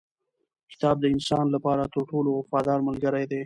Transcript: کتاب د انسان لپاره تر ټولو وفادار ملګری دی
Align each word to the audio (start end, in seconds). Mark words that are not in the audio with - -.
کتاب 0.71 0.95
د 1.01 1.05
انسان 1.15 1.45
لپاره 1.55 1.83
تر 1.93 2.01
ټولو 2.11 2.29
وفادار 2.33 2.79
ملګری 2.87 3.25
دی 3.31 3.39